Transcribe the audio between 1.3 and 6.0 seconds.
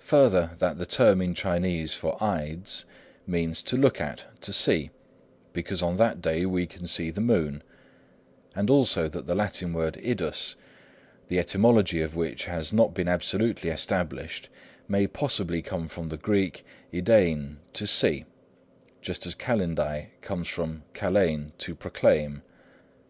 Chinese for ides means to look at, to see, because on